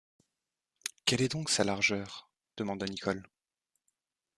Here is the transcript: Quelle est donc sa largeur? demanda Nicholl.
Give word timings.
Quelle 1.05 1.21
est 1.21 1.27
donc 1.31 1.51
sa 1.51 1.63
largeur? 1.63 2.27
demanda 2.57 2.87
Nicholl. 2.87 3.21